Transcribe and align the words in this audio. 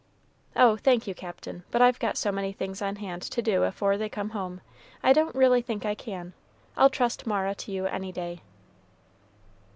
"Oh, 0.55 0.77
thank 0.77 1.05
you, 1.05 1.13
Captain, 1.13 1.61
but 1.69 1.79
I've 1.79 1.99
got 1.99 2.17
so 2.17 2.31
many 2.31 2.51
things 2.53 2.81
on 2.81 2.95
hand 2.95 3.21
to 3.21 3.39
do 3.39 3.61
afore 3.61 3.99
they 3.99 4.09
come 4.09 4.31
home, 4.31 4.61
I 5.03 5.13
don't 5.13 5.35
really 5.35 5.61
think 5.61 5.85
I 5.85 5.93
can. 5.93 6.33
I'll 6.75 6.89
trust 6.89 7.27
Mara 7.27 7.53
to 7.53 7.71
you 7.71 7.85
any 7.85 8.11
day." 8.11 8.41